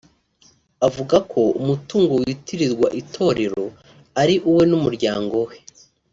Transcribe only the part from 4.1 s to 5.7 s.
ari uwe n’umuryango we